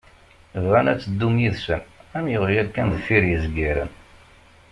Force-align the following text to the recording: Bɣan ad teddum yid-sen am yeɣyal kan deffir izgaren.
Bɣan 0.63 0.89
ad 0.91 0.99
teddum 0.99 1.35
yid-sen 1.41 1.81
am 2.17 2.25
yeɣyal 2.31 2.67
kan 2.75 2.91
deffir 2.95 3.23
izgaren. 3.35 3.91